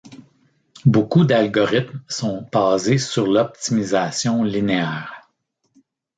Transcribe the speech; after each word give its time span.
Beaucoup 0.83 1.25
d'algorithmes 1.25 2.01
sont 2.07 2.47
basées 2.51 2.97
sur 2.97 3.27
l'optimisation 3.27 4.43
linéaire. 4.43 5.29